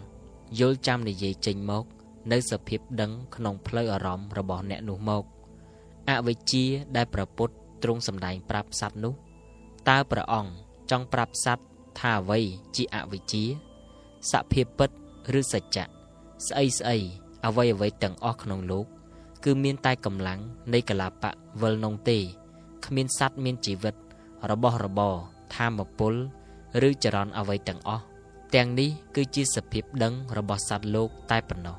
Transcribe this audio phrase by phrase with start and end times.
[0.58, 1.84] យល់ចាំនិយាយចេញមក
[2.32, 5.24] នៅសភាពដឹងក្នុងផ្លូវអារម្មណ៍របស់អ្នកនោះមក
[6.08, 6.64] អវិជ្ជា
[6.96, 7.48] ដែលប្រពុត
[7.82, 9.14] ទ្រង់សម្ដែងប្រាប់សត្វនោះ
[9.88, 10.50] តើព្រះអង្គ
[10.90, 11.64] ចង់ប្រាប់សត្វ
[11.98, 12.40] ថាអ្វី
[12.76, 13.44] ជាអវិជ្ជា
[14.30, 14.90] សភាពពិត
[15.38, 15.84] ឬសច្ចៈ
[16.46, 16.96] ស្អីស្អី
[17.46, 18.86] អ្វីអ្វីទាំងអស់ក្នុងលោក
[19.44, 20.40] គឺមានតែកម្លាំង
[20.72, 21.30] នៃកលាបៈ
[21.62, 22.18] វិលនងទេ
[22.84, 23.94] គ្មានសត្វមានជីវិត
[24.50, 25.14] របស់របរ
[25.54, 26.14] ធម្មពល
[26.88, 28.04] ឬចរន្តអ្វីទាំងអស់
[28.54, 31.76] ទាំងនេះគឺជាសភាពដឹងរបស់សត្វលោកតែប៉ុណ្ណោះ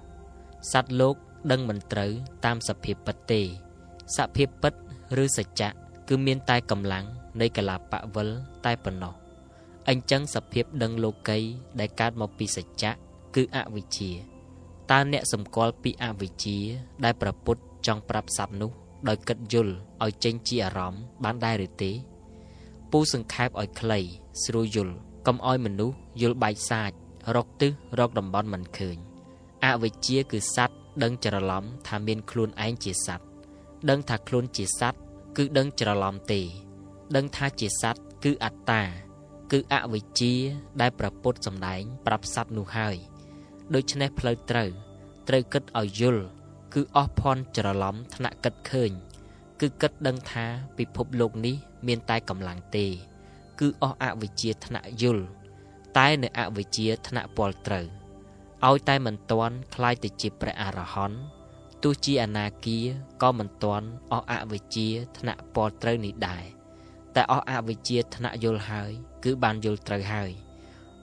[0.71, 1.15] សត្វលោក
[1.51, 2.11] ដឹងមិនត្រូវ
[2.45, 3.41] តាមសភាពពិតទេ
[4.15, 4.73] សភាពពិត
[5.23, 5.80] ឬសច្ចៈ
[6.13, 7.05] គឺមានតែកម្លាំង
[7.41, 8.29] នៃកលាបៈវិល
[8.65, 9.13] តែប៉ុណ្ណោះ
[9.89, 11.39] អញ្ចឹងសភាពដឹងលោកី
[11.79, 12.91] ដែលកើតមកពីសច្ចៈ
[13.35, 14.11] គឺអវិជ្ជា
[14.91, 16.57] តើអ្នកសម្គាល់ពីអវិជ្ជា
[17.03, 18.71] ដែលប្រពុតចង់ប្រាប់សត្វនោះ
[19.07, 19.73] ដោយគិតយល់
[20.03, 21.91] ឲ្យចេញជាអារម្មណ៍បានដែរឬទេ
[22.91, 23.99] ពូសង្ខេបឲ្យខ្លី
[24.43, 24.95] ស្រួលយល់
[25.27, 26.91] កុំឲ្យមនុស្សយល់បែកសាច
[27.35, 28.97] រកទិសរកតំបន់មិនឃើញ
[29.65, 33.25] អវិជ្ជាគឺសត្វដឹងច្រឡំថាមានខ្លួនឯងជាសត្វ
[33.89, 34.99] ដឹងថាខ្លួនជាសត្វ
[35.36, 36.40] គឺដឹងច្រឡំទេ
[37.16, 38.82] ដឹងថាជាសត្វគឺអត្តា
[39.52, 40.34] គឺអវិជ្ជា
[40.80, 42.96] ដែលប្រពុតសំដែងប្រាប់សត្វនោះហើយ
[43.74, 44.68] ដូច្នេះផ្លូវត្រូវ
[45.28, 46.24] ត្រូវគិតឲ្យយល់
[46.74, 48.90] គឺអស់ភ័ណ្ឌច្រឡំថ្នាក់គិតឃើញ
[49.60, 50.46] គឺគិតដឹងថា
[50.78, 52.86] ពិភពលោកនេះមានតែកម្លាំងទេ
[53.60, 55.24] គឺអស់អវិជ្ជាថ្នាក់យល់
[55.96, 57.86] តែនៅអវិជ្ជាថ្នាក់ពលត្រូវ
[58.66, 61.18] ឲ្យតែមិនទាន់คล้ายទៅជាព្រះអរហន្ត
[61.83, 62.79] ទោះជាអនាគា
[63.21, 66.43] ក៏មិនទាន់អស់អវិជ្ជាថ្នាក់ពលត្រូវនេះដែរ
[67.15, 68.91] តែអស់អវិជ្ជាថ្នាក់យល់ហើយ
[69.23, 70.31] គឺបានយល់ត្រូវហើយ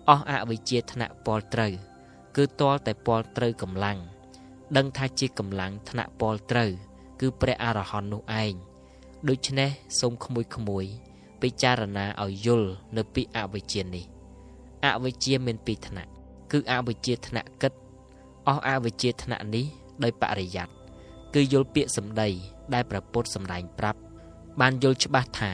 [0.08, 1.72] អស់អវិជ្ជាថ្នាក់ពលត្រូវ
[2.36, 3.98] គឺទាល់តែពលត្រូវកម្លាំង
[4.76, 6.70] ដឹងថាជាកម្លាំងថ្នាក់ពលត្រូវ
[7.20, 8.54] គឺព្រះអរហន្តនោះឯង
[9.28, 9.70] ដូច្នេះ
[10.00, 10.84] សូមក្មួយក្មួយ
[11.42, 14.04] ពិចារណាឲ្យយល់នៅពីអវិជ្ជានេះ
[14.84, 16.10] អវិជ្ជាមានពីរថ្នាក់
[16.52, 17.72] គឺអវិជ្ជាថ្នាក់គិត
[18.48, 19.66] អស់អវិជ្ជាថ្នាក់នេះ
[20.04, 20.68] ដោយបរិយ័ត
[21.34, 22.28] គឺយល់ពាក្យសម្ដី
[22.74, 24.00] ដែលប្រពុតសម្ដែងប្រាប់
[24.60, 25.52] បានយល់ច្បាស់ថា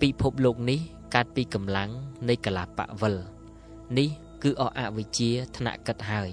[0.00, 0.80] ពិភពលោកនេះ
[1.14, 1.90] កើតពីកម្លាំង
[2.28, 3.16] នៃកលាបវិល
[3.98, 4.08] នេះ
[4.42, 6.30] គឺអស់អវិជ្ជាថ្នាក់គិតហើយ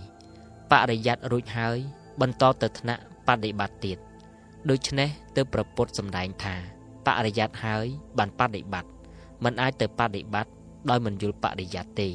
[0.71, 1.77] បរិយ័តរួចហើយ
[2.21, 3.97] បន្តទៅថ្នាក់បដិបត្តិទៀត
[4.69, 6.55] ដូច្នេះទើបប្រពុតសម្ដែងថា
[7.05, 7.85] បរិយ័តហើយ
[8.17, 8.89] បានបដិបត្តិ
[9.43, 10.51] มันអាចទៅបដិបត្តិ
[10.89, 12.09] ដោយមិនយល់បរិយ័តទេ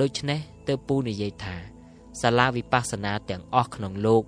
[0.00, 0.38] ដូច្នេះ
[0.68, 1.56] ទើបពូនិយាយថា
[2.20, 4.24] សាលាវិបស្សនាទាំងអស់ក្នុងលោក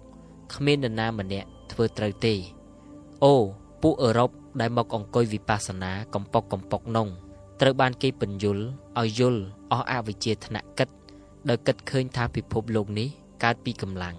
[0.54, 2.34] គ្មាននរណាម្នាក់ធ្វើត្រូវទេ
[3.24, 3.34] អូ
[3.82, 4.30] ពួកអឺរ៉ុប
[4.60, 7.08] ដែលមកអង្គុយវិបស្សនាកំប៉ុកកំប៉ុកនង
[7.60, 8.64] ត្រូវបានគេបញ្យល់
[9.00, 9.41] ឲ្យយល់
[9.72, 10.88] អស់អវិជ្ជាថ្នាក់គិត
[11.48, 13.08] ដោយគិតឃើញថាពិភពលោកនេះ
[13.44, 14.16] កើតពីកម្លាំង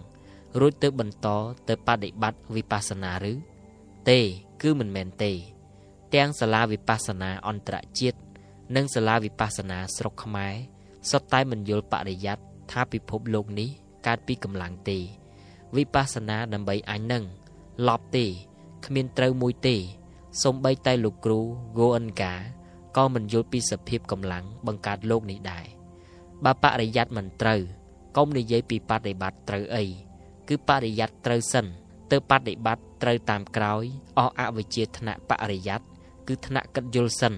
[0.60, 1.28] រួចទៅបន្ត
[1.68, 3.34] ទៅបដិបត្តិវិបស្សនាឬ
[4.10, 4.20] ទេ
[4.62, 5.32] គឺមិនមែនទេ
[6.16, 8.18] ទាំងសាលាវិបស្សនាអន្តរជាតិ
[8.76, 10.54] និងសាលាវិបស្សនាស្រុកខ្មែរ
[11.10, 12.38] សុទ្ធតែមិនយល់បរិយ័ត
[12.72, 13.70] ថាពិភពលោកនេះ
[14.08, 15.00] កើតពីកម្លាំងទេ
[15.76, 17.24] វិបស្សនាដើម្បីអញនឹង
[17.88, 18.26] ឡប់ទេ
[18.86, 19.76] គ្មានត្រូវមួយទេ
[20.44, 21.40] សំបីតែលោកគ្រូ
[21.72, 22.34] ហ្គោអិនកា
[22.98, 25.66] ក៏មិនយល់ពីសភាពកម្លាំងបង្កើតលោកនេះដែរ
[26.46, 27.62] បើបរិយ័តមិនត្រូវ
[28.18, 29.84] កុំនិយាយពីបដិបត្តិត្រូវអី
[30.50, 31.66] គឺបរិយ័តត្រូវសិន
[32.12, 33.84] ទៅបដិបត្តិត្រូវតាមក្រោយ
[34.18, 35.82] អស់អវិជ្ជាថ្នាក់បរិយ័ត
[36.28, 37.34] គឺថ្នាក់កិត្តយល់សិន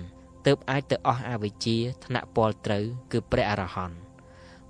[0.45, 3.97] ទើបអាចទៅអស់អវិជ្ជាថ្នាក់ពលត្រូវគឺព្រះអរហន្ត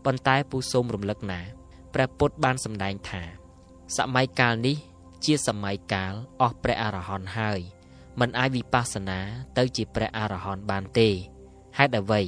[0.04, 1.40] ប៉ុន្តែពូសូមរំលឹកណា
[1.94, 3.45] ព្រះពុទ្ធបានសម្ដែងថា
[3.98, 4.78] សម័យកាលនេះ
[5.26, 7.60] ជាសម័យកាលអស់ព្រះអរហន្តហើយ
[8.20, 9.20] មិនអាចវិបស្សនា
[9.58, 11.10] ទៅជាព្រះអរហន្តបានទេ
[11.78, 12.22] ហេតុអ្វី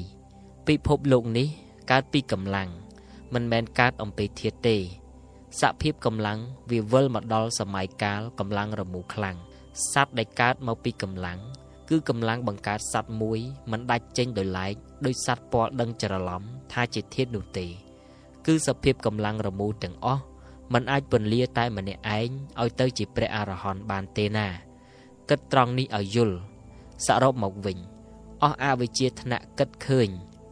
[0.67, 1.47] ពិភពលោកនេះ
[1.91, 2.69] កើតពីកម្លាំង
[3.33, 4.77] មិនមែនកើតអំពីធាតុទេ
[5.61, 6.39] សភាពកម្លាំង
[6.71, 9.35] វាវិលមកដល់សម័យកាលកម្លាំងរមូរខ្លាំង
[9.93, 11.39] សត្វដែលកើតមកពីកម្លាំង
[11.89, 13.39] គឺកម្លាំងបង្កើតសត្វមួយ
[13.71, 14.73] មិនដាច់ចេញដោយឡែក
[15.05, 16.41] ដោយសត្វពាល់ដឹងច្រឡំ
[16.73, 17.67] ថាជាធាតុនោះទេ
[18.47, 20.23] គឺសភាពកម្លាំងរមូរទាំងអស់
[20.73, 22.29] มันអាចពន្លាតែម្នាក់ឯង
[22.61, 24.47] ឲ្យទៅជាព្រះអរហន្តបានទេណា
[25.29, 26.37] គិតត្រង់នេះឲ្យយល់
[27.05, 27.77] សរុបមកវិញ
[28.43, 30.09] អស់អវិជ្ជាថ្នាក់គិតឃើញ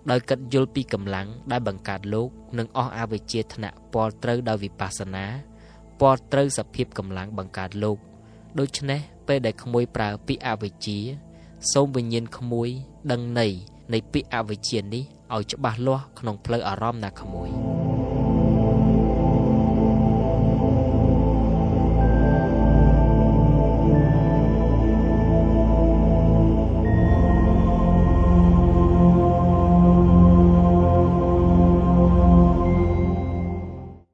[0.10, 5.26] ដោយគិតយល់ពីកម្លាំងដែលបង្កើតលោកនិងអស់អវិជ្ជាថ្នាក់ពលត្រូវដោយវិបស្សនា
[6.00, 7.98] ពលត្រូវសភាពកម្លាំងបង្កើតលោក
[8.60, 11.00] ដូច្នេះពេលដែលក្មួយប្រើពាក្យអវិជ្ជា
[11.74, 12.70] សូមវិញ្ញាណក្មួយ
[13.12, 13.52] ដឹងន័យ
[13.94, 15.04] នៃពាក្យអវិជ្ជានេះ
[15.36, 17.75] ឲ្យច្បាស់លាស់ក្នុងផ្លូវអារម្មណ៍ណាក្មួយ